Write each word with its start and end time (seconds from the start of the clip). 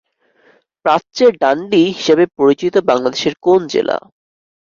প্রাচ্যের 0.85 1.31
ডান্ডি 1.41 1.81
হিসেবে 1.91 2.23
পরিচিত 2.37 2.75
বাংলাদেশের 2.89 3.33
কোন 3.45 3.59
জেলা? 3.73 3.97